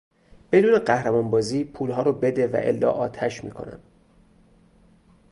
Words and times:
بدون 0.51 0.79
قهرمان 0.79 1.31
بازی 1.31 1.63
پولها 1.63 2.01
را 2.01 2.11
بده 2.11 2.47
و 2.47 2.51
الا 2.59 2.91
آتش 2.91 3.43
میکنم! 3.43 3.79